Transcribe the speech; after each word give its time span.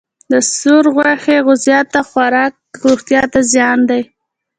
د 0.31 0.33
سور 0.57 0.85
غوښې 0.95 1.37
زیات 1.65 1.91
خوراک 2.09 2.53
روغتیا 2.83 3.21
ته 3.33 3.39
زیانمن 3.51 3.87
دی. 3.89 4.01